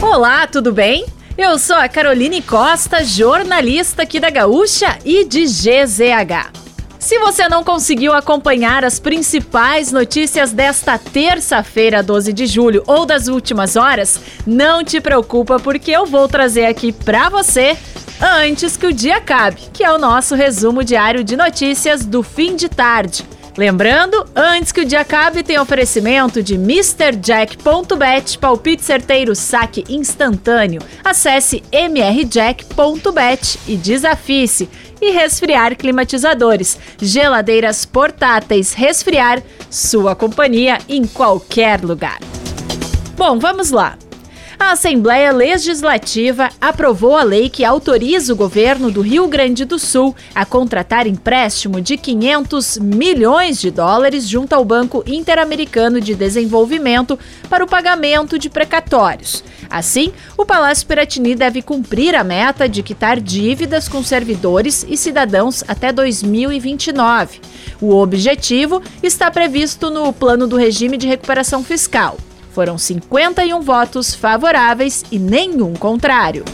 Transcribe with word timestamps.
Olá, 0.00 0.46
tudo 0.46 0.72
bem? 0.72 1.04
Eu 1.36 1.58
sou 1.58 1.74
a 1.74 1.88
Caroline 1.88 2.40
Costa, 2.40 3.02
jornalista 3.02 4.02
aqui 4.02 4.20
da 4.20 4.30
Gaúcha 4.30 4.96
e 5.04 5.24
de 5.24 5.44
GZH. 5.44 6.52
Se 7.00 7.18
você 7.18 7.48
não 7.48 7.64
conseguiu 7.64 8.12
acompanhar 8.12 8.84
as 8.84 9.00
principais 9.00 9.90
notícias 9.90 10.52
desta 10.52 10.96
terça-feira, 10.98 12.00
12 12.00 12.32
de 12.32 12.46
julho, 12.46 12.84
ou 12.86 13.04
das 13.04 13.26
últimas 13.26 13.74
horas, 13.74 14.20
não 14.46 14.84
te 14.84 15.00
preocupa 15.00 15.58
porque 15.58 15.90
eu 15.90 16.06
vou 16.06 16.28
trazer 16.28 16.66
aqui 16.66 16.92
para 16.92 17.28
você 17.28 17.76
antes 18.20 18.76
que 18.76 18.86
o 18.86 18.92
dia 18.92 19.16
acabe, 19.16 19.62
que 19.72 19.82
é 19.82 19.92
o 19.92 19.98
nosso 19.98 20.36
resumo 20.36 20.84
diário 20.84 21.24
de 21.24 21.36
notícias 21.36 22.04
do 22.04 22.22
fim 22.22 22.54
de 22.54 22.68
tarde. 22.68 23.24
Lembrando, 23.58 24.24
antes 24.36 24.70
que 24.70 24.82
o 24.82 24.84
dia 24.84 25.00
acabe, 25.00 25.42
tem 25.42 25.58
oferecimento 25.58 26.40
de 26.40 26.54
MrJack.bet, 26.54 28.38
palpite 28.38 28.84
certeiro, 28.84 29.34
saque 29.34 29.84
instantâneo. 29.88 30.80
Acesse 31.04 31.64
mrjack.bet 31.72 33.58
e 33.66 33.76
desafie-se. 33.76 34.68
E 35.00 35.10
resfriar 35.10 35.76
climatizadores, 35.76 36.78
geladeiras 37.00 37.84
portáteis, 37.84 38.72
resfriar 38.72 39.42
sua 39.68 40.14
companhia 40.14 40.78
em 40.88 41.04
qualquer 41.04 41.82
lugar. 41.82 42.18
Bom, 43.16 43.40
vamos 43.40 43.72
lá. 43.72 43.98
A 44.60 44.72
Assembleia 44.72 45.32
Legislativa 45.32 46.50
aprovou 46.60 47.16
a 47.16 47.22
lei 47.22 47.48
que 47.48 47.64
autoriza 47.64 48.32
o 48.32 48.36
governo 48.36 48.90
do 48.90 49.00
Rio 49.00 49.28
Grande 49.28 49.64
do 49.64 49.78
Sul 49.78 50.14
a 50.34 50.44
contratar 50.44 51.06
empréstimo 51.06 51.80
de 51.80 51.96
500 51.96 52.78
milhões 52.78 53.60
de 53.60 53.70
dólares 53.70 54.28
junto 54.28 54.54
ao 54.54 54.64
Banco 54.64 55.04
Interamericano 55.06 56.00
de 56.00 56.12
Desenvolvimento 56.12 57.16
para 57.48 57.62
o 57.62 57.68
pagamento 57.68 58.36
de 58.36 58.50
precatórios. 58.50 59.44
Assim, 59.70 60.12
o 60.36 60.44
Palácio 60.44 60.86
Piratini 60.88 61.36
deve 61.36 61.62
cumprir 61.62 62.16
a 62.16 62.24
meta 62.24 62.68
de 62.68 62.82
quitar 62.82 63.20
dívidas 63.20 63.88
com 63.88 64.02
servidores 64.02 64.84
e 64.88 64.96
cidadãos 64.96 65.62
até 65.68 65.92
2029. 65.92 67.40
O 67.80 67.94
objetivo 67.94 68.82
está 69.02 69.30
previsto 69.30 69.88
no 69.88 70.12
Plano 70.12 70.48
do 70.48 70.56
Regime 70.56 70.96
de 70.96 71.06
Recuperação 71.06 71.62
Fiscal. 71.62 72.18
Foram 72.58 72.76
51 72.76 73.60
votos 73.60 74.16
favoráveis 74.16 75.04
e 75.12 75.18
nenhum 75.20 75.74
contrário. 75.74 76.44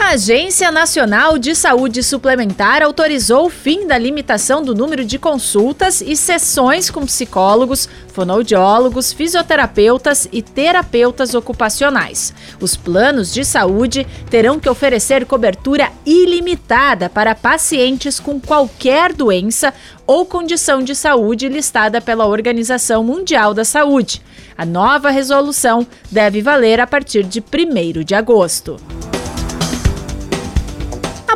A 0.00 0.14
Agência 0.14 0.72
Nacional 0.72 1.38
de 1.38 1.54
Saúde 1.54 2.02
Suplementar 2.02 2.82
autorizou 2.82 3.46
o 3.46 3.50
fim 3.50 3.86
da 3.86 3.98
limitação 3.98 4.62
do 4.62 4.74
número 4.74 5.04
de 5.04 5.18
consultas 5.18 6.00
e 6.00 6.16
sessões 6.16 6.90
com 6.90 7.04
psicólogos, 7.04 7.86
fonoaudiólogos, 8.08 9.12
fisioterapeutas 9.12 10.26
e 10.32 10.40
terapeutas 10.40 11.34
ocupacionais. 11.34 12.34
Os 12.58 12.76
planos 12.76 13.32
de 13.32 13.44
saúde 13.44 14.04
terão 14.30 14.58
que 14.58 14.70
oferecer 14.70 15.26
cobertura 15.26 15.92
ilimitada 16.04 17.08
para 17.08 17.34
pacientes 17.34 18.18
com 18.18 18.40
qualquer 18.40 19.12
doença 19.12 19.72
ou 20.06 20.24
condição 20.24 20.82
de 20.82 20.94
saúde 20.96 21.46
listada 21.46 22.00
pela 22.00 22.26
Organização 22.26 23.04
Mundial 23.04 23.52
da 23.52 23.66
Saúde. 23.66 24.22
A 24.56 24.64
nova 24.64 25.10
resolução 25.10 25.86
deve 26.10 26.42
valer 26.42 26.80
a 26.80 26.86
partir 26.86 27.22
de 27.22 27.40
1 27.40 28.02
de 28.02 28.14
agosto. 28.14 28.76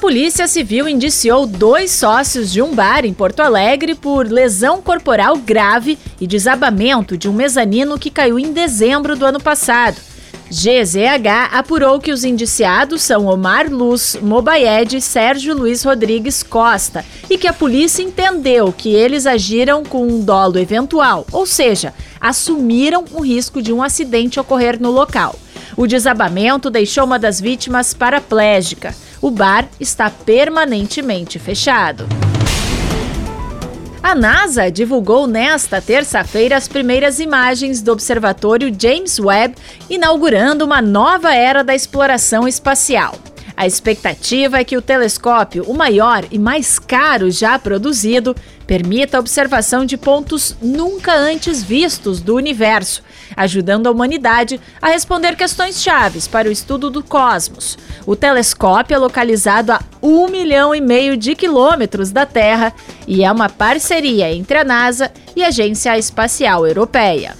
Polícia 0.00 0.48
Civil 0.48 0.88
indiciou 0.88 1.46
dois 1.46 1.90
sócios 1.90 2.50
de 2.50 2.62
um 2.62 2.74
bar 2.74 3.04
em 3.04 3.12
Porto 3.12 3.40
Alegre 3.40 3.94
por 3.94 4.26
lesão 4.26 4.80
corporal 4.80 5.36
grave 5.36 5.98
e 6.18 6.26
desabamento 6.26 7.18
de 7.18 7.28
um 7.28 7.34
mezanino 7.34 7.98
que 7.98 8.08
caiu 8.08 8.38
em 8.38 8.50
dezembro 8.50 9.14
do 9.14 9.26
ano 9.26 9.38
passado. 9.38 10.00
GZH 10.50 11.52
apurou 11.52 12.00
que 12.00 12.10
os 12.10 12.24
indiciados 12.24 13.02
são 13.02 13.26
Omar 13.26 13.70
Luz 13.70 14.18
Mobaed 14.22 14.96
e 14.96 15.02
Sérgio 15.02 15.54
Luiz 15.54 15.84
Rodrigues 15.84 16.42
Costa 16.42 17.04
e 17.28 17.36
que 17.36 17.46
a 17.46 17.52
polícia 17.52 18.02
entendeu 18.02 18.72
que 18.72 18.88
eles 18.94 19.26
agiram 19.26 19.84
com 19.84 20.06
um 20.06 20.24
dolo 20.24 20.58
eventual, 20.58 21.26
ou 21.30 21.44
seja, 21.44 21.92
assumiram 22.18 23.04
o 23.12 23.20
risco 23.20 23.60
de 23.60 23.70
um 23.70 23.82
acidente 23.82 24.40
ocorrer 24.40 24.80
no 24.80 24.90
local. 24.90 25.36
O 25.76 25.86
desabamento 25.86 26.70
deixou 26.70 27.04
uma 27.04 27.18
das 27.18 27.38
vítimas 27.38 27.92
paraplégica. 27.92 28.94
O 29.22 29.30
bar 29.30 29.68
está 29.78 30.08
permanentemente 30.08 31.38
fechado. 31.38 32.06
A 34.02 34.14
NASA 34.14 34.70
divulgou 34.70 35.26
nesta 35.26 35.78
terça-feira 35.78 36.56
as 36.56 36.66
primeiras 36.66 37.20
imagens 37.20 37.82
do 37.82 37.92
observatório 37.92 38.74
James 38.76 39.18
Webb, 39.18 39.56
inaugurando 39.90 40.64
uma 40.64 40.80
nova 40.80 41.34
era 41.34 41.62
da 41.62 41.74
exploração 41.74 42.48
espacial. 42.48 43.14
A 43.60 43.66
expectativa 43.66 44.58
é 44.58 44.64
que 44.64 44.78
o 44.78 44.80
telescópio, 44.80 45.64
o 45.64 45.74
maior 45.74 46.24
e 46.30 46.38
mais 46.38 46.78
caro 46.78 47.30
já 47.30 47.58
produzido, 47.58 48.34
permita 48.66 49.18
a 49.18 49.20
observação 49.20 49.84
de 49.84 49.98
pontos 49.98 50.56
nunca 50.62 51.12
antes 51.12 51.62
vistos 51.62 52.22
do 52.22 52.36
universo, 52.36 53.02
ajudando 53.36 53.86
a 53.86 53.90
humanidade 53.90 54.58
a 54.80 54.88
responder 54.88 55.36
questões 55.36 55.82
chaves 55.82 56.26
para 56.26 56.48
o 56.48 56.50
estudo 56.50 56.88
do 56.88 57.04
cosmos. 57.04 57.76
O 58.06 58.16
telescópio 58.16 58.94
é 58.94 58.98
localizado 58.98 59.72
a 59.72 59.80
um 60.02 60.26
milhão 60.28 60.74
e 60.74 60.80
meio 60.80 61.14
de 61.14 61.34
quilômetros 61.34 62.10
da 62.10 62.24
Terra 62.24 62.72
e 63.06 63.22
é 63.22 63.30
uma 63.30 63.50
parceria 63.50 64.32
entre 64.32 64.56
a 64.56 64.64
NASA 64.64 65.12
e 65.36 65.44
a 65.44 65.48
Agência 65.48 65.98
Espacial 65.98 66.66
Europeia. 66.66 67.36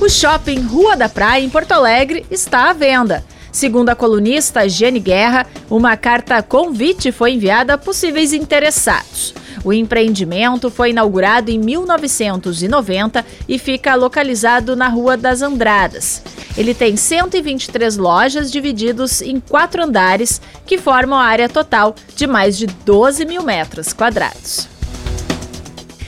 O 0.00 0.08
shopping 0.08 0.60
Rua 0.60 0.96
da 0.96 1.08
Praia, 1.08 1.42
em 1.42 1.50
Porto 1.50 1.72
Alegre, 1.72 2.24
está 2.30 2.70
à 2.70 2.72
venda. 2.72 3.24
Segundo 3.56 3.88
a 3.88 3.94
colunista 3.94 4.68
Jenny 4.68 5.00
Guerra, 5.00 5.46
uma 5.70 5.96
carta 5.96 6.42
convite 6.42 7.10
foi 7.10 7.32
enviada 7.32 7.72
a 7.72 7.78
possíveis 7.78 8.34
interessados. 8.34 9.32
O 9.64 9.72
empreendimento 9.72 10.70
foi 10.70 10.90
inaugurado 10.90 11.50
em 11.50 11.58
1990 11.58 13.24
e 13.48 13.58
fica 13.58 13.94
localizado 13.94 14.76
na 14.76 14.88
Rua 14.88 15.16
das 15.16 15.40
Andradas. 15.40 16.22
Ele 16.54 16.74
tem 16.74 16.98
123 16.98 17.96
lojas 17.96 18.52
divididos 18.52 19.22
em 19.22 19.40
quatro 19.40 19.82
andares, 19.82 20.38
que 20.66 20.76
formam 20.76 21.18
a 21.18 21.24
área 21.24 21.48
total 21.48 21.94
de 22.14 22.26
mais 22.26 22.58
de 22.58 22.66
12 22.66 23.24
mil 23.24 23.42
metros 23.42 23.90
quadrados. 23.94 24.68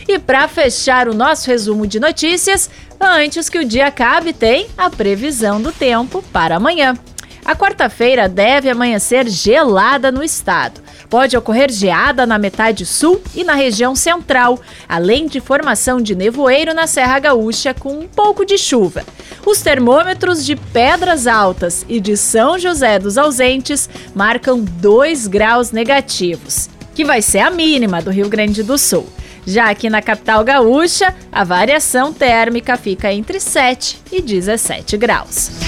E 0.06 0.18
para 0.18 0.46
fechar 0.48 1.08
o 1.08 1.14
nosso 1.14 1.46
resumo 1.46 1.86
de 1.86 1.98
notícias, 1.98 2.68
antes 3.00 3.48
que 3.48 3.58
o 3.58 3.64
dia 3.64 3.86
acabe, 3.86 4.34
tem 4.34 4.66
a 4.76 4.90
previsão 4.90 5.62
do 5.62 5.72
tempo 5.72 6.22
para 6.30 6.56
amanhã. 6.56 6.94
A 7.48 7.56
quarta-feira 7.56 8.28
deve 8.28 8.68
amanhecer 8.68 9.26
gelada 9.26 10.12
no 10.12 10.22
estado. 10.22 10.82
Pode 11.08 11.34
ocorrer 11.34 11.72
geada 11.72 12.26
na 12.26 12.38
metade 12.38 12.84
sul 12.84 13.22
e 13.34 13.42
na 13.42 13.54
região 13.54 13.96
central, 13.96 14.60
além 14.86 15.26
de 15.26 15.40
formação 15.40 15.98
de 15.98 16.14
nevoeiro 16.14 16.74
na 16.74 16.86
Serra 16.86 17.18
Gaúcha 17.18 17.72
com 17.72 18.00
um 18.00 18.06
pouco 18.06 18.44
de 18.44 18.58
chuva. 18.58 19.02
Os 19.46 19.62
termômetros 19.62 20.44
de 20.44 20.56
Pedras 20.56 21.26
Altas 21.26 21.86
e 21.88 22.00
de 22.00 22.18
São 22.18 22.58
José 22.58 22.98
dos 22.98 23.16
Ausentes 23.16 23.88
marcam 24.14 24.60
2 24.60 25.26
graus 25.26 25.72
negativos, 25.72 26.68
que 26.94 27.02
vai 27.02 27.22
ser 27.22 27.38
a 27.38 27.50
mínima 27.50 28.02
do 28.02 28.10
Rio 28.10 28.28
Grande 28.28 28.62
do 28.62 28.76
Sul. 28.76 29.08
Já 29.46 29.70
aqui 29.70 29.88
na 29.88 30.02
capital 30.02 30.44
gaúcha, 30.44 31.14
a 31.32 31.44
variação 31.44 32.12
térmica 32.12 32.76
fica 32.76 33.10
entre 33.10 33.40
7 33.40 34.02
e 34.12 34.20
17 34.20 34.98
graus. 34.98 35.67